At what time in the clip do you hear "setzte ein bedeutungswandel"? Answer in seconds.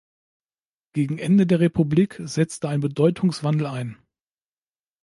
2.25-3.67